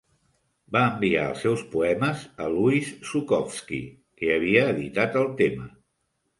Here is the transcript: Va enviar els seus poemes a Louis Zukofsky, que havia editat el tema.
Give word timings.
Va 0.77 0.81
enviar 0.93 1.25
els 1.33 1.43
seus 1.45 1.61
poemes 1.73 2.25
a 2.45 2.49
Louis 2.55 2.91
Zukofsky, 3.11 3.81
que 4.19 4.33
havia 4.41 4.67
editat 4.75 5.23
el 5.25 5.33
tema. 5.45 5.73